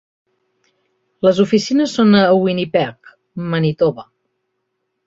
[1.27, 3.15] Les oficines són a Winnipeg,
[3.55, 4.11] Manitoba.